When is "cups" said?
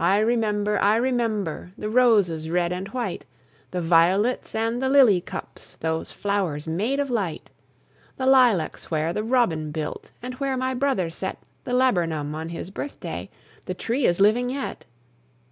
5.20-5.76